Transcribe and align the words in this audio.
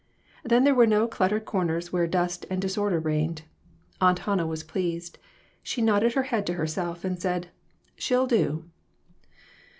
Then 0.43 0.63
there 0.63 0.73
were 0.73 0.87
no 0.87 1.07
cluttered 1.07 1.45
corners 1.45 1.93
where 1.93 2.07
dust 2.07 2.47
and 2.49 2.59
disorder 2.59 2.99
reigned. 2.99 3.43
Aunt 4.01 4.17
Hannah 4.17 4.47
was 4.47 4.63
pleased. 4.63 5.19
She 5.61 5.79
nodded 5.79 6.13
her 6.13 6.23
head 6.23 6.47
to 6.47 6.53
herself, 6.55 7.05
and 7.05 7.21
said. 7.21 7.49
"She'll 7.97 8.25
do." 8.25 8.65